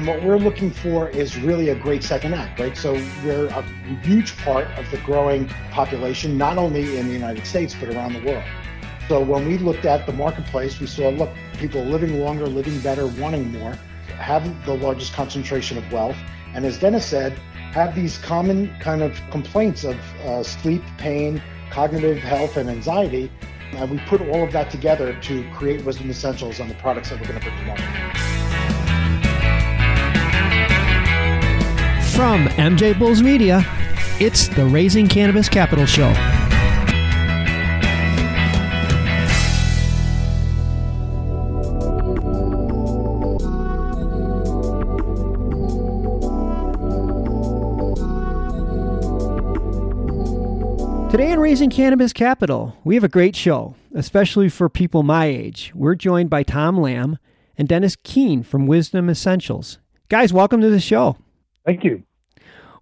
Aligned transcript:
And 0.00 0.08
what 0.08 0.22
we're 0.22 0.38
looking 0.38 0.70
for 0.70 1.10
is 1.10 1.36
really 1.36 1.68
a 1.68 1.74
great 1.74 2.02
second 2.02 2.32
act, 2.32 2.58
right? 2.58 2.74
So 2.74 2.94
we're 3.22 3.48
a 3.48 3.62
huge 4.02 4.34
part 4.38 4.66
of 4.78 4.90
the 4.90 4.96
growing 5.04 5.46
population, 5.72 6.38
not 6.38 6.56
only 6.56 6.96
in 6.96 7.06
the 7.06 7.12
United 7.12 7.44
States, 7.44 7.76
but 7.78 7.90
around 7.90 8.14
the 8.14 8.24
world. 8.24 8.42
So 9.08 9.20
when 9.20 9.46
we 9.46 9.58
looked 9.58 9.84
at 9.84 10.06
the 10.06 10.14
marketplace, 10.14 10.80
we 10.80 10.86
saw, 10.86 11.10
look, 11.10 11.28
people 11.58 11.84
living 11.84 12.18
longer, 12.18 12.46
living 12.46 12.80
better, 12.80 13.08
wanting 13.08 13.52
more, 13.52 13.72
have 14.16 14.64
the 14.64 14.72
largest 14.72 15.12
concentration 15.12 15.76
of 15.76 15.92
wealth. 15.92 16.16
And 16.54 16.64
as 16.64 16.78
Dennis 16.78 17.04
said, 17.04 17.38
have 17.72 17.94
these 17.94 18.16
common 18.16 18.74
kind 18.80 19.02
of 19.02 19.20
complaints 19.30 19.84
of 19.84 19.96
uh, 20.24 20.42
sleep, 20.42 20.82
pain, 20.96 21.42
cognitive 21.70 22.16
health, 22.16 22.56
and 22.56 22.70
anxiety. 22.70 23.30
And 23.72 23.90
we 23.90 23.98
put 24.06 24.22
all 24.22 24.44
of 24.44 24.52
that 24.52 24.70
together 24.70 25.12
to 25.20 25.50
create 25.52 25.84
Wisdom 25.84 26.08
Essentials 26.08 26.58
on 26.58 26.68
the 26.68 26.74
products 26.76 27.10
that 27.10 27.20
we're 27.20 27.26
going 27.26 27.40
to 27.40 27.50
put 27.50 27.58
to 27.58 27.64
market. 27.66 28.39
From 32.20 32.48
MJ 32.48 32.98
Bulls 32.98 33.22
Media, 33.22 33.64
it's 34.20 34.48
the 34.48 34.66
Raising 34.66 35.08
Cannabis 35.08 35.48
Capital 35.48 35.86
Show. 35.86 36.12
Today 51.10 51.32
on 51.32 51.38
Raising 51.38 51.70
Cannabis 51.70 52.12
Capital, 52.12 52.76
we 52.84 52.96
have 52.96 53.02
a 53.02 53.08
great 53.08 53.34
show, 53.34 53.76
especially 53.94 54.50
for 54.50 54.68
people 54.68 55.02
my 55.02 55.24
age. 55.24 55.72
We're 55.74 55.94
joined 55.94 56.28
by 56.28 56.42
Tom 56.42 56.76
Lamb 56.76 57.16
and 57.56 57.66
Dennis 57.66 57.96
Keene 57.96 58.42
from 58.42 58.66
Wisdom 58.66 59.08
Essentials. 59.08 59.78
Guys, 60.10 60.34
welcome 60.34 60.60
to 60.60 60.68
the 60.68 60.80
show. 60.80 61.16
Thank 61.64 61.82
you. 61.82 62.02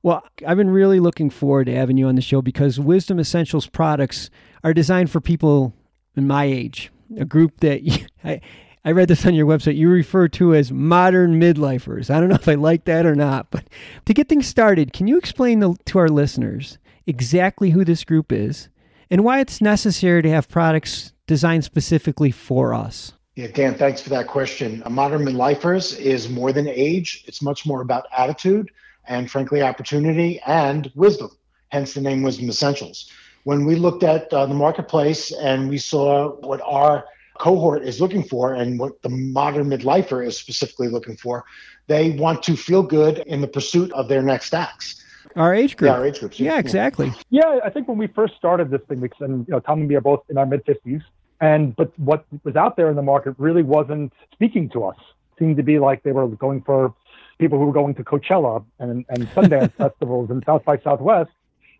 Well, 0.02 0.24
I've 0.46 0.56
been 0.56 0.70
really 0.70 1.00
looking 1.00 1.30
forward 1.30 1.66
to 1.66 1.74
having 1.74 1.98
you 1.98 2.06
on 2.06 2.14
the 2.14 2.22
show 2.22 2.40
because 2.40 2.78
Wisdom 2.78 3.18
Essentials 3.18 3.66
products 3.66 4.30
are 4.62 4.72
designed 4.72 5.10
for 5.10 5.20
people 5.20 5.74
in 6.16 6.26
my 6.26 6.44
age, 6.44 6.90
a 7.16 7.24
group 7.24 7.60
that 7.60 7.80
I, 8.24 8.40
I 8.84 8.92
read 8.92 9.08
this 9.08 9.26
on 9.26 9.34
your 9.34 9.46
website. 9.46 9.76
You 9.76 9.88
refer 9.88 10.28
to 10.28 10.54
as 10.54 10.70
modern 10.70 11.40
midlifers. 11.40 12.10
I 12.10 12.20
don't 12.20 12.28
know 12.28 12.34
if 12.40 12.48
I 12.48 12.54
like 12.54 12.84
that 12.84 13.06
or 13.06 13.14
not, 13.14 13.50
but 13.50 13.64
to 14.06 14.14
get 14.14 14.28
things 14.28 14.46
started, 14.46 14.92
can 14.92 15.06
you 15.08 15.18
explain 15.18 15.60
the, 15.60 15.74
to 15.86 15.98
our 15.98 16.08
listeners 16.08 16.78
exactly 17.08 17.70
who 17.70 17.84
this 17.84 18.04
group 18.04 18.30
is 18.30 18.68
and 19.10 19.24
why 19.24 19.40
it's 19.40 19.60
necessary 19.60 20.22
to 20.22 20.30
have 20.30 20.48
products 20.48 21.12
designed 21.26 21.64
specifically 21.64 22.30
for 22.30 22.74
us. 22.74 23.12
Yeah, 23.34 23.46
Dan, 23.48 23.74
thanks 23.74 24.00
for 24.00 24.10
that 24.10 24.26
question. 24.26 24.82
A 24.84 24.90
modern 24.90 25.24
midlifers 25.24 25.98
is 25.98 26.28
more 26.28 26.52
than 26.52 26.68
age, 26.68 27.24
it's 27.26 27.40
much 27.40 27.64
more 27.64 27.80
about 27.80 28.06
attitude 28.16 28.70
and, 29.08 29.30
frankly, 29.30 29.62
opportunity 29.62 30.40
and 30.46 30.92
wisdom, 30.94 31.30
hence 31.70 31.94
the 31.94 32.00
name 32.00 32.22
Wisdom 32.22 32.48
Essentials. 32.48 33.10
When 33.44 33.64
we 33.64 33.76
looked 33.76 34.02
at 34.02 34.32
uh, 34.32 34.46
the 34.46 34.54
marketplace 34.54 35.32
and 35.32 35.68
we 35.68 35.78
saw 35.78 36.36
what 36.40 36.60
our 36.64 37.04
cohort 37.38 37.82
is 37.82 38.00
looking 38.00 38.22
for 38.22 38.52
and 38.52 38.78
what 38.78 39.00
the 39.02 39.08
modern 39.08 39.70
midlifer 39.70 40.26
is 40.26 40.36
specifically 40.36 40.88
looking 40.88 41.16
for, 41.16 41.44
they 41.86 42.10
want 42.10 42.42
to 42.42 42.56
feel 42.56 42.82
good 42.82 43.18
in 43.26 43.40
the 43.40 43.48
pursuit 43.48 43.90
of 43.92 44.08
their 44.08 44.22
next 44.22 44.52
acts. 44.52 45.02
Our 45.36 45.54
age 45.54 45.76
group. 45.76 45.88
Yeah, 45.88 45.94
our 45.94 46.06
age 46.06 46.20
groups. 46.20 46.40
Yeah, 46.40 46.54
yeah, 46.54 46.58
exactly. 46.58 47.12
Yeah, 47.30 47.60
I 47.64 47.70
think 47.70 47.88
when 47.88 47.96
we 47.96 48.08
first 48.08 48.34
started 48.36 48.70
this 48.70 48.80
thing, 48.88 49.08
and 49.20 49.46
you 49.46 49.52
know, 49.52 49.60
Tom 49.60 49.80
and 49.80 49.88
me 49.88 49.94
are 49.94 50.00
both 50.00 50.24
in 50.28 50.36
our 50.36 50.46
mid 50.46 50.64
fifties, 50.64 51.02
and 51.40 51.76
but 51.76 51.96
what 51.98 52.24
was 52.44 52.56
out 52.56 52.76
there 52.76 52.90
in 52.90 52.96
the 52.96 53.02
market 53.02 53.34
really 53.38 53.62
wasn't 53.62 54.12
speaking 54.32 54.68
to 54.70 54.84
us. 54.84 54.96
It 54.98 55.38
seemed 55.38 55.56
to 55.58 55.62
be 55.62 55.78
like 55.78 56.02
they 56.02 56.12
were 56.12 56.26
going 56.28 56.62
for 56.62 56.94
people 57.38 57.58
who 57.58 57.66
were 57.66 57.72
going 57.72 57.94
to 57.94 58.04
Coachella 58.04 58.64
and 58.78 59.04
and 59.08 59.28
Sundance 59.28 59.72
festivals 59.78 60.30
and 60.30 60.42
South 60.44 60.64
by 60.64 60.78
Southwest, 60.78 61.30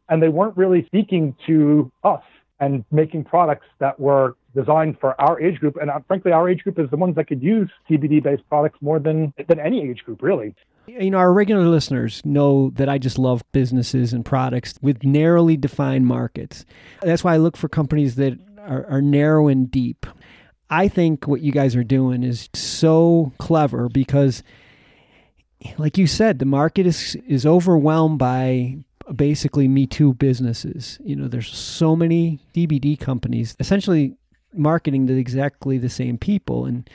and 0.09 0.23
they 0.23 0.29
weren't 0.29 0.57
really 0.57 0.85
speaking 0.87 1.37
to 1.47 1.91
us 2.05 2.23
and 2.61 2.85
making 2.91 3.25
products 3.25 3.67
that 3.79 3.99
were 4.01 4.37
designed 4.55 4.99
for 4.99 5.21
our 5.21 5.41
age 5.41 5.61
group. 5.61 5.77
And 5.81 5.91
uh, 5.91 6.01
frankly, 6.09 6.33
our 6.33 6.49
age 6.49 6.63
group 6.65 6.79
is 6.79 6.91
the 6.91 6.97
ones 6.97 7.15
that 7.17 7.29
could 7.29 7.43
use 7.43 7.71
CBD 7.89 8.23
based 8.23 8.49
products 8.49 8.79
more 8.81 8.99
than 8.99 9.33
than 9.47 9.61
any 9.61 9.89
age 9.89 10.05
group, 10.05 10.23
really. 10.23 10.55
You 10.87 11.11
know, 11.11 11.19
our 11.19 11.33
regular 11.33 11.67
listeners 11.67 12.23
know 12.25 12.71
that 12.71 12.89
I 12.89 12.97
just 12.97 13.19
love 13.19 13.45
businesses 13.53 14.15
and 14.15 14.25
products 14.25 14.79
with 14.81 15.05
narrowly 15.05 15.57
defined 15.57 16.07
markets. 16.07 16.65
That's 17.03 17.23
why 17.23 17.35
I 17.35 17.37
look 17.37 17.59
for 17.59 17.69
companies 17.69 18.15
that 18.15 18.39
are, 18.61 18.87
are 18.87 19.03
narrow 19.03 19.49
and 19.49 19.71
deep. 19.71 20.07
I 20.71 20.89
think 20.89 21.27
what 21.27 21.43
you 21.43 21.53
guys 21.53 21.77
are 21.77 21.85
doing 21.85 22.23
is 22.23 22.49
so 22.55 23.33
clever 23.39 23.89
because 23.89 24.43
like 25.79 25.99
you 25.99 26.07
said, 26.07 26.39
the 26.39 26.45
market 26.45 26.87
is 26.87 27.17
is 27.27 27.45
overwhelmed 27.45 28.19
by 28.19 28.79
basically 29.15 29.69
Me 29.69 29.87
Too 29.87 30.15
businesses. 30.15 30.99
You 31.05 31.17
know, 31.17 31.29
there's 31.29 31.55
so 31.55 31.97
many 31.97 32.41
CBD 32.55 32.99
companies 32.99 33.57
essentially 33.59 34.17
marketing 34.55 35.07
to 35.07 35.17
exactly 35.17 35.79
the 35.79 35.89
same 35.89 36.19
people, 36.19 36.65
and 36.67 36.89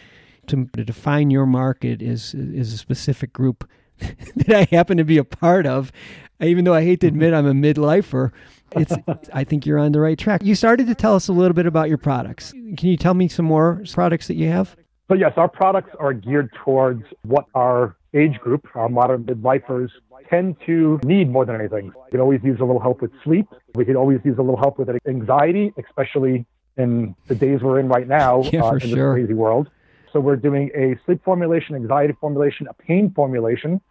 to, 0.47 0.65
to 0.73 0.83
define 0.83 1.29
your 1.29 1.45
market 1.45 2.01
is 2.01 2.33
is 2.33 2.73
a 2.73 2.77
specific 2.77 3.33
group 3.33 3.69
that 3.99 4.49
I 4.49 4.75
happen 4.75 4.97
to 4.97 5.03
be 5.03 5.17
a 5.17 5.23
part 5.23 5.65
of, 5.65 5.91
even 6.39 6.65
though 6.65 6.73
I 6.73 6.83
hate 6.83 7.01
to 7.01 7.07
mm-hmm. 7.07 7.15
admit 7.15 7.33
I'm 7.33 7.47
a 7.47 7.53
midlifer. 7.53 8.31
It's, 8.71 8.93
I 9.33 9.43
think 9.43 9.65
you're 9.65 9.77
on 9.77 9.91
the 9.91 9.99
right 9.99 10.17
track. 10.17 10.41
You 10.43 10.55
started 10.55 10.87
to 10.87 10.95
tell 10.95 11.15
us 11.15 11.27
a 11.27 11.33
little 11.33 11.53
bit 11.53 11.67
about 11.67 11.89
your 11.89 11.99
products. 11.99 12.51
Can 12.51 12.89
you 12.89 12.97
tell 12.97 13.13
me 13.13 13.27
some 13.27 13.45
more 13.45 13.83
products 13.91 14.27
that 14.27 14.35
you 14.35 14.49
have? 14.49 14.75
So 15.09 15.15
yes, 15.15 15.33
our 15.37 15.49
products 15.49 15.91
are 15.99 16.13
geared 16.13 16.49
towards 16.63 17.03
what 17.23 17.45
our 17.53 17.97
age 18.13 18.39
group, 18.39 18.67
our 18.75 18.89
modern 18.89 19.23
midlifers, 19.23 19.89
tend 20.29 20.55
to 20.65 20.99
need 21.03 21.29
more 21.29 21.45
than 21.45 21.55
anything. 21.55 21.91
We 22.05 22.11
can 22.11 22.21
always 22.21 22.41
use 22.43 22.59
a 22.59 22.65
little 22.65 22.81
help 22.81 23.01
with 23.01 23.11
sleep. 23.23 23.47
We 23.75 23.85
can 23.85 23.95
always 23.95 24.19
use 24.23 24.37
a 24.37 24.41
little 24.41 24.57
help 24.57 24.79
with 24.79 24.89
anxiety, 25.07 25.73
especially 25.77 26.45
in 26.77 27.15
the 27.27 27.35
days 27.35 27.61
we're 27.61 27.79
in 27.79 27.87
right 27.87 28.07
now 28.07 28.43
yeah, 28.51 28.63
uh, 28.63 28.73
in 28.73 28.79
sure. 28.79 28.89
this 28.89 29.25
crazy 29.25 29.33
world. 29.33 29.69
So 30.11 30.19
we're 30.19 30.35
doing 30.35 30.69
a 30.75 30.95
sleep 31.05 31.23
formulation, 31.23 31.75
anxiety 31.75 32.13
formulation, 32.19 32.67
a 32.67 32.73
pain 32.73 33.11
formulation 33.15 33.81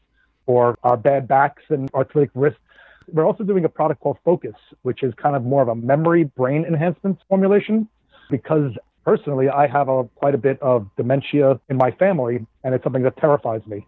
for 0.46 0.78
our 0.82 0.96
bad 0.96 1.28
backs 1.28 1.62
and 1.68 1.90
arthritic 1.94 2.30
wrists. 2.34 2.60
We're 3.12 3.26
also 3.26 3.44
doing 3.44 3.64
a 3.64 3.68
product 3.68 4.00
called 4.00 4.18
Focus, 4.24 4.54
which 4.82 5.02
is 5.02 5.12
kind 5.14 5.34
of 5.34 5.42
more 5.42 5.62
of 5.62 5.68
a 5.68 5.74
memory 5.74 6.24
brain 6.24 6.64
enhancement 6.64 7.18
formulation 7.28 7.88
because 8.30 8.72
personally 9.04 9.48
I 9.48 9.66
have 9.66 9.88
a, 9.88 10.04
quite 10.14 10.34
a 10.34 10.38
bit 10.38 10.60
of 10.62 10.88
dementia 10.96 11.60
in 11.68 11.76
my 11.76 11.90
family 11.90 12.46
and 12.62 12.74
it's 12.74 12.84
something 12.84 13.02
that 13.02 13.16
terrifies 13.16 13.66
me. 13.66 13.86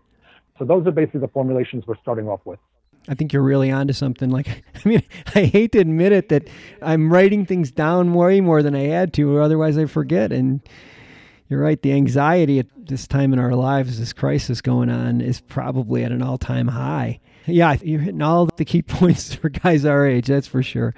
So 0.58 0.64
those 0.64 0.86
are 0.86 0.92
basically 0.92 1.20
the 1.20 1.28
formulations 1.28 1.84
we're 1.86 1.98
starting 2.02 2.28
off 2.28 2.40
with. 2.44 2.58
I 3.08 3.14
think 3.14 3.32
you're 3.32 3.42
really 3.42 3.70
onto 3.70 3.92
something. 3.92 4.30
Like, 4.30 4.48
I 4.84 4.88
mean, 4.88 5.02
I 5.34 5.44
hate 5.44 5.72
to 5.72 5.78
admit 5.78 6.12
it 6.12 6.28
that 6.30 6.48
I'm 6.80 7.12
writing 7.12 7.44
things 7.44 7.70
down 7.70 8.14
way 8.14 8.40
more 8.40 8.62
than 8.62 8.74
I 8.74 8.84
had 8.84 9.12
to, 9.14 9.36
or 9.36 9.42
otherwise 9.42 9.76
I 9.76 9.86
forget. 9.86 10.32
And 10.32 10.60
you're 11.48 11.60
right. 11.60 11.80
The 11.80 11.92
anxiety 11.92 12.58
at 12.58 12.66
this 12.76 13.06
time 13.06 13.32
in 13.32 13.38
our 13.38 13.54
lives, 13.54 13.98
this 13.98 14.12
crisis 14.12 14.60
going 14.60 14.90
on, 14.90 15.20
is 15.20 15.40
probably 15.40 16.04
at 16.04 16.12
an 16.12 16.22
all 16.22 16.38
time 16.38 16.68
high. 16.68 17.20
Yeah, 17.46 17.76
you're 17.82 18.00
hitting 18.00 18.22
all 18.22 18.46
the 18.56 18.64
key 18.64 18.82
points 18.82 19.34
for 19.34 19.50
guys 19.50 19.84
our 19.84 20.06
age, 20.06 20.28
that's 20.28 20.46
for 20.46 20.62
sure. 20.62 20.94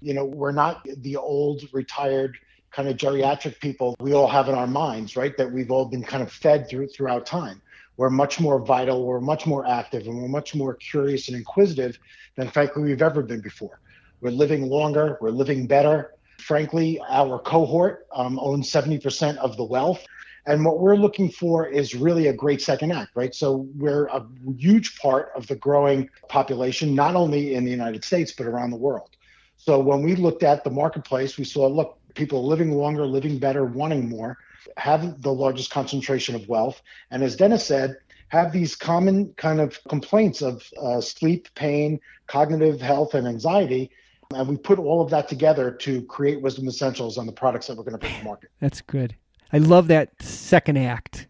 You 0.00 0.14
know, 0.14 0.24
we're 0.24 0.52
not 0.52 0.86
the 0.96 1.16
old, 1.16 1.62
retired, 1.72 2.38
kind 2.70 2.88
of 2.88 2.96
geriatric 2.96 3.60
people 3.60 3.94
we 4.00 4.14
all 4.14 4.28
have 4.28 4.48
in 4.48 4.54
our 4.54 4.66
minds, 4.66 5.16
right? 5.16 5.36
That 5.36 5.52
we've 5.52 5.70
all 5.70 5.86
been 5.86 6.02
kind 6.02 6.22
of 6.22 6.32
fed 6.32 6.68
through 6.68 6.88
throughout 6.88 7.26
time. 7.26 7.60
We're 8.00 8.10
much 8.10 8.40
more 8.40 8.58
vital, 8.58 9.04
we're 9.04 9.20
much 9.20 9.44
more 9.46 9.66
active, 9.66 10.06
and 10.06 10.16
we're 10.20 10.28
much 10.40 10.54
more 10.54 10.74
curious 10.74 11.28
and 11.28 11.36
inquisitive 11.36 11.98
than, 12.36 12.48
frankly, 12.48 12.82
we've 12.82 13.02
ever 13.02 13.22
been 13.22 13.42
before. 13.42 13.76
We're 14.22 14.30
living 14.30 14.62
longer, 14.68 15.18
we're 15.20 15.30
living 15.42 15.66
better, 15.66 16.14
Frankly, 16.40 17.00
our 17.08 17.38
cohort 17.38 18.06
um, 18.14 18.38
owns 18.40 18.70
70% 18.70 19.36
of 19.36 19.56
the 19.56 19.64
wealth. 19.64 20.04
And 20.46 20.64
what 20.64 20.80
we're 20.80 20.96
looking 20.96 21.30
for 21.30 21.66
is 21.66 21.94
really 21.94 22.28
a 22.28 22.32
great 22.32 22.62
second 22.62 22.92
act, 22.92 23.10
right? 23.14 23.34
So 23.34 23.68
we're 23.76 24.06
a 24.06 24.26
huge 24.56 24.98
part 24.98 25.30
of 25.36 25.46
the 25.46 25.56
growing 25.56 26.08
population, 26.28 26.94
not 26.94 27.14
only 27.14 27.54
in 27.54 27.64
the 27.64 27.70
United 27.70 28.04
States, 28.04 28.32
but 28.32 28.46
around 28.46 28.70
the 28.70 28.76
world. 28.76 29.10
So 29.58 29.78
when 29.78 30.02
we 30.02 30.16
looked 30.16 30.42
at 30.42 30.64
the 30.64 30.70
marketplace, 30.70 31.36
we 31.36 31.44
saw, 31.44 31.66
look, 31.66 31.98
people 32.14 32.46
living 32.46 32.72
longer, 32.72 33.06
living 33.06 33.38
better, 33.38 33.64
wanting 33.64 34.08
more, 34.08 34.38
have 34.76 35.22
the 35.22 35.32
largest 35.32 35.70
concentration 35.70 36.34
of 36.34 36.48
wealth. 36.48 36.82
And 37.10 37.22
as 37.22 37.36
Dennis 37.36 37.66
said, 37.66 37.96
have 38.28 38.52
these 38.52 38.76
common 38.76 39.34
kind 39.34 39.60
of 39.60 39.82
complaints 39.88 40.40
of 40.40 40.62
uh, 40.80 41.00
sleep, 41.00 41.48
pain, 41.54 42.00
cognitive 42.26 42.80
health, 42.80 43.14
and 43.14 43.26
anxiety 43.26 43.90
and 44.34 44.48
we 44.48 44.56
put 44.56 44.78
all 44.78 45.00
of 45.00 45.10
that 45.10 45.28
together 45.28 45.70
to 45.72 46.02
create 46.02 46.40
Wisdom 46.40 46.68
Essentials 46.68 47.18
on 47.18 47.26
the 47.26 47.32
products 47.32 47.66
that 47.66 47.76
we're 47.76 47.84
going 47.84 47.98
to 47.98 47.98
bring 47.98 48.16
to 48.16 48.24
market. 48.24 48.50
That's 48.60 48.80
good. 48.80 49.16
I 49.52 49.58
love 49.58 49.88
that 49.88 50.10
second 50.22 50.76
act. 50.78 51.26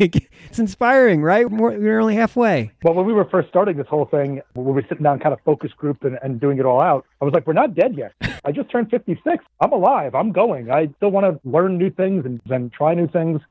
it's 0.48 0.58
inspiring, 0.58 1.20
right? 1.20 1.50
We're 1.50 2.00
only 2.00 2.14
halfway. 2.14 2.72
Well, 2.82 2.94
when 2.94 3.04
we 3.04 3.12
were 3.12 3.26
first 3.26 3.50
starting 3.50 3.76
this 3.76 3.86
whole 3.86 4.06
thing, 4.06 4.40
when 4.54 4.64
we 4.64 4.72
were 4.72 4.82
sitting 4.88 5.02
down 5.02 5.20
kind 5.20 5.34
of 5.34 5.40
focus 5.44 5.72
group 5.72 6.04
and, 6.04 6.18
and 6.22 6.40
doing 6.40 6.58
it 6.58 6.64
all 6.64 6.80
out, 6.80 7.04
I 7.20 7.26
was 7.26 7.34
like, 7.34 7.46
we're 7.46 7.52
not 7.52 7.74
dead 7.74 7.96
yet. 7.96 8.14
I 8.44 8.52
just 8.52 8.70
turned 8.70 8.90
56. 8.90 9.44
I'm 9.60 9.72
alive. 9.72 10.14
I'm 10.14 10.32
going. 10.32 10.70
I 10.70 10.88
still 10.96 11.10
want 11.10 11.26
to 11.26 11.48
learn 11.48 11.76
new 11.76 11.90
things 11.90 12.24
and, 12.24 12.40
and 12.48 12.72
try 12.72 12.94
new 12.94 13.08
things. 13.08 13.42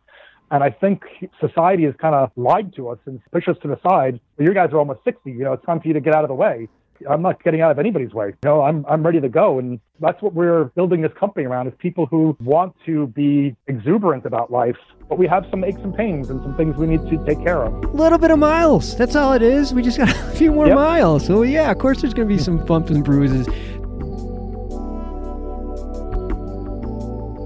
And 0.50 0.63
I 0.63 0.72
think 0.72 1.04
society 1.40 1.84
has 1.84 1.94
kind 2.01 2.16
of 2.16 2.31
lied 2.36 2.75
to 2.78 2.90
us 2.90 2.98
and 3.06 3.22
pushed 3.31 3.48
us 3.48 3.57
to 3.62 3.68
the 3.68 3.80
side. 3.88 4.19
Well, 4.38 4.48
you 4.48 4.54
guys 4.56 4.72
are 4.72 4.80
almost 4.80 5.02
60. 5.04 5.30
You 5.30 5.44
know, 5.44 5.54
it's 5.54 5.66
time 5.66 5.80
for 5.80 5.88
you 5.88 5.94
to 5.94 6.02
get 6.02 6.16
out 6.16 6.24
of 6.24 6.30
the 6.30 6.34
way. 6.34 6.68
I'm 7.07 7.22
not 7.22 7.44
getting 7.44 7.62
out 7.62 7.69
of 7.72 7.80
anybody's 7.80 8.13
way. 8.13 8.28
You 8.28 8.34
know, 8.44 8.62
I'm 8.63 8.86
I'm 8.90 9.04
ready 9.06 9.22
to 9.22 9.30
go, 9.30 9.60
and 9.60 9.80
that's 10.00 10.22
what 10.22 10.34
we're 10.34 10.66
building 10.75 11.01
this 11.01 11.12
company 11.19 11.46
around: 11.46 11.68
is 11.68 11.74
people 11.78 12.06
who 12.07 12.36
want 12.44 12.75
to 12.86 13.07
be 13.07 13.56
exuberant 13.68 14.25
about 14.25 14.51
life, 14.51 14.78
but 15.07 15.18
we 15.19 15.28
have 15.28 15.46
some 15.51 15.63
aches 15.63 15.80
and 15.84 15.96
pains 15.96 16.30
and 16.30 16.42
some 16.42 16.56
things 16.57 16.75
we 16.78 16.88
need 16.88 17.07
to 17.10 17.24
take 17.25 17.42
care 17.44 17.63
of. 17.63 17.74
A 17.74 17.88
little 17.90 18.18
bit 18.18 18.31
of 18.31 18.40
miles. 18.40 18.98
That's 18.98 19.16
all 19.16 19.34
it 19.34 19.42
is. 19.42 19.74
We 19.74 19.81
just 19.81 19.98
got 19.98 20.10
a 20.16 20.31
few 20.31 20.51
more 20.51 20.68
Yep. 20.68 20.75
miles. 20.75 21.25
So 21.25 21.44
yeah, 21.44 21.69
of 21.72 21.78
course 21.78 22.01
there's 22.01 22.13
going 22.13 22.28
to 22.28 22.34
be 22.36 22.42
some 22.42 22.66
bumps 22.66 22.90
and 22.92 23.04
bruises. 23.04 23.48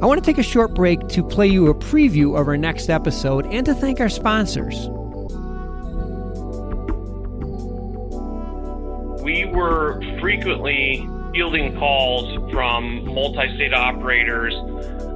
I 0.01 0.05
want 0.05 0.21
to 0.21 0.25
take 0.25 0.37
a 0.37 0.43
short 0.43 0.73
break 0.75 1.07
to 1.09 1.23
play 1.23 1.47
you 1.47 1.67
a 1.67 1.73
preview 1.75 2.37
of 2.37 2.49
our 2.49 2.57
next 2.57 2.89
episode 2.89 3.45
and 3.45 3.65
to 3.65 3.73
thank 3.73 4.01
our 4.01 4.09
sponsors. 4.09 4.89
We 9.23 9.45
were 9.45 10.01
frequently 10.19 11.09
fielding 11.31 11.75
calls 11.79 12.51
from 12.51 13.05
multi-state 13.05 13.73
operators 13.73 14.53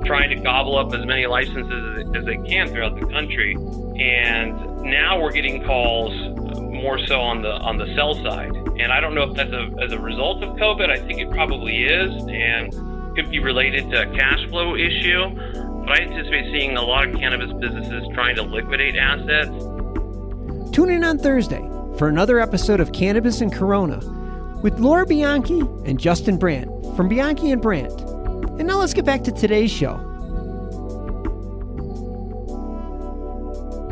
trying 0.06 0.30
to 0.30 0.36
gobble 0.36 0.78
up 0.78 0.94
as 0.94 1.06
many 1.06 1.28
licenses 1.28 2.10
as 2.16 2.26
they 2.26 2.38
can 2.38 2.70
throughout 2.70 3.00
the 3.00 3.06
country. 3.08 3.54
And 3.54 4.82
now 4.82 5.22
we're 5.22 5.32
getting 5.32 5.64
calls 5.64 6.12
more 6.60 6.98
so 7.06 7.20
on 7.20 7.42
the 7.42 7.52
on 7.52 7.78
the 7.78 7.94
sell 7.96 8.16
side. 8.24 8.56
And 8.80 8.92
i 8.92 9.00
don't 9.00 9.14
know 9.16 9.24
if 9.24 9.36
that's 9.36 9.52
a, 9.52 9.70
as 9.82 9.92
a 9.92 10.00
result 10.00 10.44
of 10.44 10.56
covid. 10.56 10.90
I 10.90 10.98
think 10.98 11.20
it 11.20 11.30
probably 11.30 11.84
is 11.84 12.12
and 12.30 13.16
could 13.16 13.30
be 13.30 13.40
related 13.40 13.90
to 13.92 14.10
a 14.10 14.16
cash 14.16 14.48
flow 14.50 14.76
issue. 14.76 15.30
But 15.86 16.00
i 16.00 16.02
anticipate 16.02 16.52
seeing 16.52 16.78
a 16.78 16.82
lot 16.82 17.08
of 17.08 17.16
cannabis 17.16 17.52
businesses 17.60 18.08
trying 18.14 18.36
to 18.38 18.44
liquidate 18.44 18.96
assets. 18.96 19.52
Tune 20.72 20.92
in 20.92 21.04
on 21.04 21.18
Thursday 21.18 21.77
for 21.98 22.08
another 22.08 22.40
episode 22.40 22.80
of 22.80 22.92
Cannabis 22.92 23.42
and 23.42 23.52
Corona 23.52 23.98
with 24.62 24.80
Laura 24.80 25.06
Bianchi 25.06 25.62
and 25.86 26.00
Justin 26.00 26.38
Brandt 26.38 26.70
from 26.96 27.10
Bianchi 27.10 27.52
and 27.52 27.62
Brandt. 27.62 28.00
And 28.60 28.68
now 28.68 28.78
let's 28.78 28.94
get 28.94 29.04
back 29.04 29.24
to 29.24 29.32
today's 29.32 29.72
show. 29.72 30.04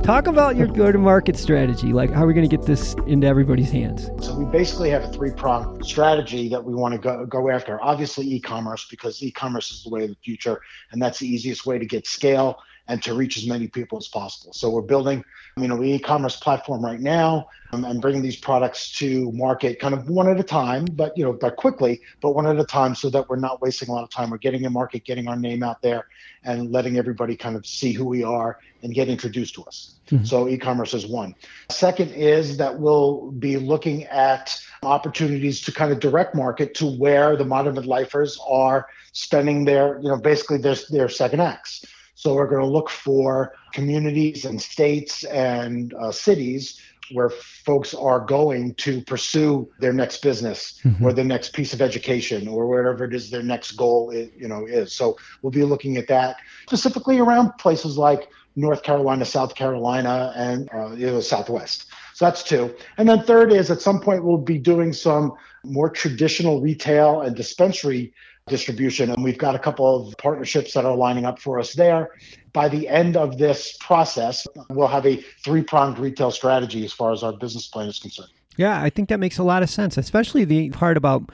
Talk 0.03 0.27
about 0.27 0.55
your 0.55 0.67
go 0.67 0.91
to 0.91 0.99
market 0.99 1.35
strategy. 1.35 1.91
Like, 1.91 2.11
how 2.11 2.25
are 2.25 2.27
we 2.27 2.35
going 2.35 2.47
to 2.47 2.55
get 2.55 2.67
this 2.67 2.93
into 3.07 3.25
everybody's 3.25 3.71
hands? 3.71 4.11
So 4.23 4.35
we 4.35 4.45
basically 4.45 4.91
have 4.91 5.03
a 5.03 5.11
three-pronged 5.11 5.83
strategy 5.83 6.47
that 6.49 6.63
we 6.63 6.75
want 6.75 6.93
to 6.93 6.99
go 6.99 7.25
go 7.25 7.49
after. 7.49 7.83
Obviously, 7.83 8.27
e-commerce 8.27 8.85
because 8.87 9.23
e-commerce 9.23 9.71
is 9.71 9.83
the 9.83 9.89
way 9.89 10.03
of 10.03 10.09
the 10.09 10.17
future, 10.23 10.61
and 10.91 11.01
that's 11.01 11.17
the 11.17 11.27
easiest 11.27 11.65
way 11.65 11.79
to 11.79 11.87
get 11.87 12.05
scale 12.05 12.59
and 12.87 13.01
to 13.03 13.13
reach 13.13 13.37
as 13.37 13.47
many 13.47 13.67
people 13.67 13.97
as 13.97 14.07
possible. 14.07 14.53
So 14.53 14.69
we're 14.69 14.81
building, 14.81 15.23
you 15.57 15.67
know, 15.67 15.83
e-commerce 15.83 16.35
platform 16.35 16.83
right 16.83 16.99
now 16.99 17.47
um, 17.73 17.83
and 17.83 18.01
bringing 18.01 18.21
these 18.21 18.35
products 18.35 18.91
to 18.93 19.31
market 19.31 19.79
kind 19.79 19.93
of 19.93 20.09
one 20.09 20.29
at 20.29 20.39
a 20.39 20.43
time, 20.43 20.85
but 20.85 21.17
you 21.17 21.23
know, 21.23 21.33
but 21.33 21.55
quickly, 21.55 22.01
but 22.21 22.31
one 22.31 22.45
at 22.45 22.59
a 22.59 22.65
time, 22.65 22.95
so 22.95 23.09
that 23.09 23.27
we're 23.29 23.35
not 23.37 23.61
wasting 23.61 23.89
a 23.89 23.91
lot 23.91 24.03
of 24.03 24.09
time. 24.09 24.29
We're 24.29 24.37
getting 24.37 24.63
in 24.63 24.73
market, 24.73 25.03
getting 25.03 25.27
our 25.27 25.35
name 25.35 25.63
out 25.63 25.81
there, 25.81 26.07
and 26.43 26.71
letting 26.71 26.97
everybody 26.97 27.35
kind 27.35 27.55
of 27.55 27.65
see 27.65 27.91
who 27.91 28.05
we 28.05 28.23
are 28.23 28.57
and 28.83 28.93
get 28.93 29.09
introduced 29.09 29.55
to 29.55 29.63
us. 29.63 29.99
So 30.25 30.47
e-commerce 30.47 30.93
is 30.93 31.07
one. 31.07 31.33
Second 31.71 32.11
is 32.11 32.57
that 32.57 32.79
we'll 32.79 33.31
be 33.31 33.57
looking 33.57 34.03
at 34.05 34.55
opportunities 34.83 35.61
to 35.61 35.71
kind 35.71 35.91
of 35.91 35.99
direct 35.99 36.35
market 36.35 36.75
to 36.75 36.85
where 36.85 37.35
the 37.35 37.45
modern 37.45 37.75
midlifers 37.75 38.37
are 38.47 38.87
spending 39.13 39.65
their, 39.65 39.99
you 39.99 40.09
know, 40.09 40.17
basically 40.17 40.59
their 40.59 40.75
their 40.91 41.09
second 41.09 41.41
acts. 41.41 41.83
So 42.25 42.33
we're 42.33 42.47
going 42.47 42.63
to 42.63 42.67
look 42.67 42.89
for 42.89 43.53
communities 43.71 44.45
and 44.45 44.59
states 44.59 45.23
and 45.25 45.93
uh, 45.93 46.11
cities 46.11 46.81
where 47.11 47.29
folks 47.29 47.93
are 47.93 48.19
going 48.19 48.73
to 48.77 49.01
pursue 49.01 49.69
their 49.79 49.93
next 49.93 50.23
business 50.23 50.81
or 51.03 51.13
their 51.13 51.23
next 51.23 51.53
piece 51.53 51.71
of 51.71 51.83
education 51.83 52.47
or 52.47 52.65
whatever 52.65 53.03
it 53.03 53.13
is 53.13 53.29
their 53.29 53.43
next 53.43 53.73
goal 53.73 54.09
is, 54.09 54.31
you 54.35 54.47
know 54.47 54.65
is. 54.65 54.91
So 54.91 55.17
we'll 55.43 55.51
be 55.51 55.63
looking 55.63 55.97
at 55.97 56.07
that 56.07 56.37
specifically 56.65 57.19
around 57.19 57.51
places 57.59 57.95
like 57.95 58.27
North 58.55 58.81
Carolina, 58.81 59.23
South 59.23 59.53
Carolina, 59.53 60.33
and 60.35 60.67
uh, 60.73 60.93
you 60.93 61.05
know 61.05 61.21
Southwest. 61.21 61.85
So 62.15 62.25
that's 62.25 62.41
two. 62.41 62.73
And 62.97 63.07
then 63.07 63.21
third 63.21 63.53
is 63.53 63.69
at 63.69 63.81
some 63.81 63.99
point 64.01 64.23
we'll 64.23 64.39
be 64.39 64.57
doing 64.57 64.93
some 64.93 65.33
more 65.63 65.91
traditional 65.91 66.59
retail 66.59 67.21
and 67.21 67.35
dispensary 67.35 68.15
distribution. 68.47 69.09
And 69.09 69.23
we've 69.23 69.37
got 69.37 69.55
a 69.55 69.59
couple 69.59 70.07
of 70.07 70.15
partnerships 70.17 70.73
that 70.73 70.85
are 70.85 70.95
lining 70.95 71.25
up 71.25 71.39
for 71.39 71.59
us 71.59 71.73
there. 71.73 72.11
By 72.53 72.69
the 72.69 72.87
end 72.87 73.17
of 73.17 73.37
this 73.37 73.75
process, 73.79 74.45
we'll 74.69 74.87
have 74.87 75.05
a 75.05 75.17
three 75.43 75.63
pronged 75.63 75.97
retail 75.97 76.29
strategy 76.31 76.85
as 76.85 76.93
far 76.93 77.11
as 77.11 77.23
our 77.23 77.33
business 77.33 77.67
plan 77.67 77.87
is 77.87 77.99
concerned. 77.99 78.29
Yeah, 78.57 78.81
I 78.81 78.89
think 78.89 79.09
that 79.09 79.19
makes 79.19 79.37
a 79.39 79.43
lot 79.43 79.63
of 79.63 79.69
sense, 79.69 79.97
especially 79.97 80.45
the 80.45 80.69
part 80.69 80.95
about 80.95 81.31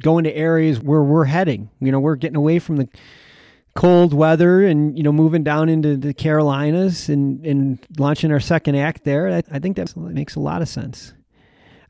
going 0.00 0.24
to 0.24 0.32
areas 0.36 0.80
where 0.80 1.02
we're 1.02 1.24
heading. 1.24 1.70
You 1.80 1.92
know, 1.92 1.98
we're 1.98 2.16
getting 2.16 2.36
away 2.36 2.58
from 2.58 2.76
the 2.76 2.88
cold 3.74 4.12
weather 4.12 4.62
and 4.64 4.96
you 4.98 5.02
know 5.02 5.12
moving 5.12 5.44
down 5.44 5.68
into 5.68 5.96
the 5.96 6.12
Carolinas 6.12 7.08
and 7.08 7.44
and 7.46 7.78
launching 7.98 8.30
our 8.30 8.40
second 8.40 8.76
act 8.76 9.04
there. 9.04 9.28
I, 9.28 9.42
I 9.50 9.58
think 9.58 9.76
that 9.76 9.96
makes 9.96 10.34
a 10.34 10.40
lot 10.40 10.60
of 10.60 10.68
sense. 10.68 11.14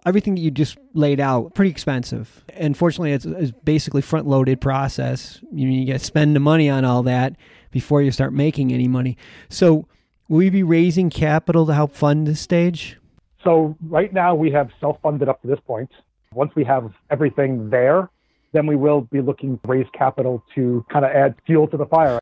Everything 0.06 0.34
that 0.34 0.40
you 0.40 0.50
just 0.50 0.78
laid 0.94 1.20
out 1.20 1.54
pretty 1.54 1.70
expensive. 1.70 2.44
And 2.54 2.76
fortunately, 2.76 3.12
it's, 3.12 3.26
it's 3.26 3.52
basically 3.64 4.02
front 4.02 4.26
loaded 4.26 4.60
process. 4.60 5.40
You 5.52 5.68
you 5.68 5.86
got 5.86 6.00
to 6.00 6.04
spend 6.04 6.34
the 6.34 6.40
money 6.40 6.70
on 6.70 6.84
all 6.84 7.02
that 7.04 7.36
before 7.70 8.02
you 8.02 8.10
start 8.10 8.32
making 8.32 8.72
any 8.72 8.88
money. 8.88 9.16
So, 9.48 9.86
will 10.28 10.38
we 10.38 10.50
be 10.50 10.62
raising 10.62 11.10
capital 11.10 11.66
to 11.66 11.74
help 11.74 11.94
fund 11.94 12.26
this 12.26 12.40
stage? 12.40 12.96
So 13.44 13.76
right 13.88 14.12
now 14.12 14.34
we 14.34 14.50
have 14.50 14.70
self-funded 14.80 15.28
up 15.28 15.40
to 15.42 15.48
this 15.48 15.60
point. 15.66 15.90
Once 16.34 16.52
we 16.54 16.64
have 16.64 16.92
everything 17.10 17.70
there, 17.70 18.10
then 18.52 18.66
we 18.66 18.76
will 18.76 19.02
be 19.02 19.20
looking 19.20 19.58
to 19.58 19.68
raise 19.68 19.86
capital 19.94 20.42
to 20.54 20.84
kind 20.90 21.04
of 21.04 21.10
add 21.12 21.34
fuel 21.46 21.66
to 21.68 21.76
the 21.76 21.86
fire. 21.86 22.18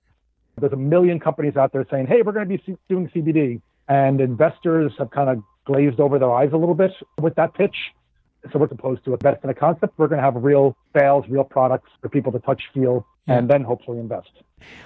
There's 0.60 0.72
a 0.72 0.76
million 0.76 1.18
companies 1.20 1.56
out 1.56 1.72
there 1.72 1.86
saying, 1.90 2.06
"Hey, 2.06 2.22
we're 2.22 2.32
going 2.32 2.48
to 2.48 2.58
be 2.58 2.78
doing 2.88 3.08
CBD," 3.08 3.60
and 3.88 4.20
investors 4.20 4.92
have 4.98 5.10
kind 5.10 5.30
of 5.30 5.42
glazed 5.68 6.00
over 6.00 6.18
their 6.18 6.32
eyes 6.32 6.50
a 6.52 6.56
little 6.56 6.74
bit 6.74 6.90
with 7.20 7.34
that 7.36 7.54
pitch. 7.54 7.76
So 8.52 8.58
we're 8.58 8.68
supposed 8.68 9.04
to 9.04 9.12
invest 9.12 9.44
in 9.44 9.50
a 9.50 9.54
concept. 9.54 9.94
We're 9.98 10.08
going 10.08 10.18
to 10.20 10.24
have 10.24 10.36
real 10.42 10.76
sales, 10.96 11.24
real 11.28 11.44
products 11.44 11.90
for 12.00 12.08
people 12.08 12.32
to 12.32 12.38
touch, 12.38 12.62
feel, 12.72 13.06
and 13.26 13.48
then 13.50 13.62
hopefully 13.62 13.98
invest. 13.98 14.30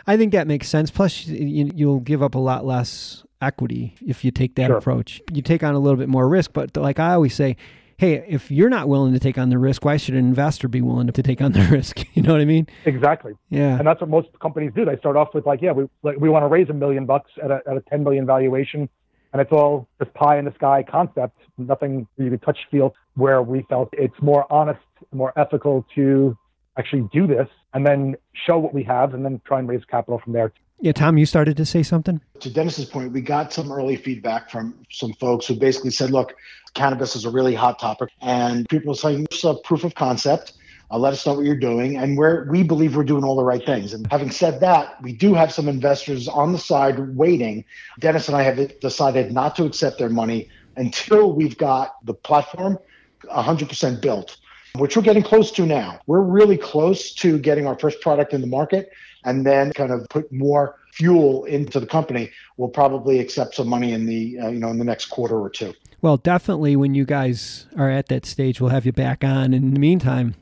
I 0.07 0.17
think 0.17 0.33
that 0.33 0.47
makes 0.47 0.69
sense. 0.69 0.91
Plus, 0.91 1.27
you, 1.27 1.71
you'll 1.75 2.01
give 2.01 2.23
up 2.23 2.35
a 2.35 2.39
lot 2.39 2.65
less 2.67 3.25
equity 3.41 3.95
if 4.05 4.25
you 4.25 4.31
take 4.31 4.55
that 4.57 4.67
Sure. 4.69 4.79
approach. 4.79 5.21
You 5.33 5.43
take 5.43 5.63
on 5.63 5.75
a 5.75 5.79
little 5.79 5.99
bit 5.99 6.09
more 6.09 6.29
risk, 6.29 6.53
but 6.53 6.77
like 6.77 6.99
I 6.99 7.13
always 7.15 7.35
say, 7.35 7.57
hey, 7.99 8.25
if 8.27 8.51
you're 8.51 8.71
not 8.71 8.89
willing 8.89 9.13
to 9.13 9.21
take 9.21 9.39
on 9.39 9.51
the 9.51 9.59
risk, 9.59 9.85
why 9.85 9.97
should 9.97 10.15
an 10.15 10.21
investor 10.27 10.67
be 10.67 10.81
willing 10.81 11.07
to 11.07 11.23
take 11.23 11.41
on 11.41 11.53
the 11.53 11.61
risk? 11.71 12.03
You 12.15 12.23
know 12.23 12.33
what 12.33 12.41
I 12.41 12.45
mean? 12.47 12.67
Exactly. 12.87 13.35
Yeah. 13.51 13.79
And 13.79 13.87
that's 13.87 14.01
what 14.01 14.11
most 14.11 14.29
companies 14.41 14.73
do. 14.75 14.85
They 14.85 14.97
start 14.97 15.17
off 15.17 15.29
with 15.35 15.47
like, 15.47 15.61
yeah, 15.63 15.73
we 15.73 15.85
like, 16.03 16.17
we 16.19 16.29
want 16.31 16.43
to 16.43 16.49
raise 16.49 16.69
a 16.71 16.75
million 16.75 17.05
bucks 17.07 17.31
at 17.43 17.51
a 17.51 17.61
at 17.71 17.77
a 17.77 17.81
10 17.91 18.03
million 18.03 18.27
valuation, 18.27 18.89
and 19.33 19.41
it's 19.41 19.53
all 19.53 19.89
this 19.99 20.09
pie 20.15 20.39
in 20.39 20.45
the 20.45 20.55
sky 20.55 20.83
concept, 20.83 21.39
nothing 21.59 22.07
you 22.17 22.31
can 22.31 22.39
touch, 22.39 22.59
feel. 22.71 22.95
Where 23.15 23.43
we 23.43 23.63
felt 23.69 23.91
it's 23.93 24.21
more 24.23 24.51
honest, 24.51 24.81
more 25.13 25.33
ethical 25.39 25.87
to 25.95 26.37
actually 26.79 27.09
do 27.13 27.27
this, 27.27 27.49
and 27.75 27.87
then 27.87 28.17
show 28.33 28.59
what 28.59 28.73
we 28.73 28.83
have, 28.85 29.13
and 29.13 29.25
then 29.25 29.41
try 29.45 29.59
and 29.59 29.69
raise 29.69 29.85
capital 29.85 30.19
from 30.19 30.33
there. 30.33 30.53
Yeah, 30.81 30.93
Tom, 30.93 31.17
you 31.17 31.27
started 31.27 31.57
to 31.59 31.65
say 31.65 31.83
something? 31.83 32.21
To 32.41 32.51
Dennis's 32.51 32.87
point, 32.87 33.13
we 33.13 33.21
got 33.21 33.53
some 33.53 33.71
early 33.71 33.97
feedback 33.97 34.51
from 34.51 34.75
some 34.91 35.13
folks 35.13 35.47
who 35.47 35.55
basically 35.55 35.91
said, 35.91 36.11
look, 36.11 36.35
cannabis 36.75 37.15
is 37.15 37.25
a 37.25 37.31
really 37.31 37.55
hot 37.55 37.79
topic. 37.79 38.09
And 38.21 38.69
people 38.69 38.93
are 38.93 38.97
saying, 38.97 39.27
it's 39.31 39.45
a 39.45 39.55
proof 39.63 39.85
of 39.85 39.95
concept. 39.95 40.55
Uh, 40.93 40.99
let 40.99 41.13
us 41.15 41.25
know 41.25 41.35
what 41.35 41.47
you're 41.47 41.57
doing. 41.57 41.97
And 41.97 42.19
we're, 42.19 42.45
we 42.51 42.63
believe 42.63 42.95
we're 42.95 43.05
doing 43.05 43.25
all 43.25 43.35
the 43.35 43.45
right 43.45 43.65
things. 43.65 43.95
And 43.95 44.07
having 44.11 44.31
said 44.31 44.61
that, 44.61 45.03
we 45.03 45.13
do 45.13 45.33
have 45.33 45.53
some 45.53 45.67
investors 45.67 46.29
on 46.29 46.53
the 46.53 46.59
side 46.59 47.17
waiting. 47.17 47.65
Dennis 47.99 48.29
and 48.29 48.37
I 48.37 48.43
have 48.43 48.79
decided 48.81 49.33
not 49.33 49.57
to 49.57 49.65
accept 49.65 49.99
their 49.99 50.11
money 50.11 50.51
until 50.77 51.33
we've 51.33 51.57
got 51.57 52.05
the 52.05 52.13
platform 52.13 52.79
100% 53.25 54.01
built, 54.03 54.37
which 54.77 54.95
we're 54.97 55.03
getting 55.03 55.23
close 55.23 55.51
to 55.53 55.65
now. 55.65 55.99
We're 56.07 56.21
really 56.21 56.59
close 56.59 57.15
to 57.15 57.39
getting 57.39 57.67
our 57.67 57.79
first 57.79 58.01
product 58.03 58.35
in 58.35 58.43
the 58.43 58.47
market 58.47 58.91
and 59.25 59.47
then 59.47 59.73
kind 59.73 59.93
of 59.93 60.07
put 60.11 60.31
more 60.31 60.79
fuel 60.93 61.45
into 61.45 61.81
the 61.81 61.87
company. 61.87 62.31
We'll 62.59 62.69
probably 62.69 63.19
accept 63.19 63.55
some 63.55 63.69
money 63.69 63.93
in 63.93 64.05
the, 64.05 64.39
uh, 64.39 64.49
you 64.49 64.59
know, 64.59 64.69
in 64.69 64.79
the 64.79 64.85
next 64.85 65.07
quarter 65.07 65.39
or 65.39 65.49
two. 65.49 65.73
Well, 66.03 66.17
definitely 66.17 66.77
when 66.77 66.95
you 66.95 67.05
guys 67.05 67.67
are 67.77 67.89
at 67.89 68.09
that 68.09 68.27
stage, 68.27 68.61
we'll 68.61 68.71
have 68.71 68.85
you 68.85 68.93
back 68.93 69.25
on. 69.25 69.55
In 69.55 69.73
the 69.73 69.79
meantime, 69.79 70.35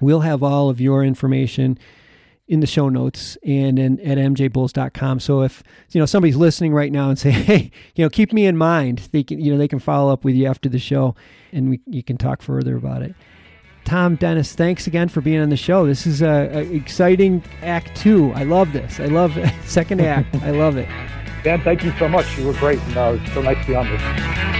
we'll 0.00 0.20
have 0.20 0.42
all 0.42 0.68
of 0.68 0.80
your 0.80 1.04
information 1.04 1.78
in 2.50 2.58
the 2.58 2.66
show 2.66 2.88
notes 2.88 3.38
and 3.46 3.78
in, 3.78 4.00
at 4.00 4.18
mjbulls.com. 4.18 5.20
So 5.20 5.42
if 5.42 5.62
you 5.90 6.00
know 6.00 6.06
somebody's 6.06 6.36
listening 6.36 6.74
right 6.74 6.90
now 6.90 7.08
and 7.08 7.18
say, 7.18 7.30
"Hey, 7.30 7.70
you 7.94 8.04
know, 8.04 8.10
keep 8.10 8.32
me 8.32 8.46
in 8.46 8.56
mind," 8.56 9.08
they 9.12 9.22
can 9.22 9.40
you 9.40 9.52
know 9.52 9.58
they 9.58 9.68
can 9.68 9.78
follow 9.78 10.12
up 10.12 10.24
with 10.24 10.34
you 10.34 10.46
after 10.46 10.68
the 10.68 10.80
show, 10.80 11.14
and 11.52 11.70
we 11.70 11.80
you 11.86 12.02
can 12.02 12.16
talk 12.16 12.42
further 12.42 12.76
about 12.76 13.02
it. 13.02 13.14
Tom 13.84 14.16
Dennis, 14.16 14.54
thanks 14.54 14.86
again 14.86 15.08
for 15.08 15.20
being 15.20 15.40
on 15.40 15.48
the 15.48 15.56
show. 15.56 15.86
This 15.86 16.06
is 16.06 16.22
a, 16.22 16.50
a 16.52 16.74
exciting 16.74 17.42
act 17.62 17.96
two. 17.96 18.32
I 18.32 18.42
love 18.42 18.72
this. 18.72 19.00
I 19.00 19.06
love 19.06 19.38
second 19.64 20.00
act. 20.00 20.34
I 20.36 20.50
love 20.50 20.76
it. 20.76 20.88
Dan, 21.42 21.62
thank 21.62 21.82
you 21.84 21.92
so 21.98 22.08
much. 22.08 22.36
You 22.36 22.46
were 22.46 22.52
great, 22.54 22.80
and 22.80 22.96
uh, 22.96 23.32
so 23.32 23.40
nice 23.40 23.58
to 23.62 23.66
be 23.66 23.74
on 23.74 23.88
this. 23.88 24.59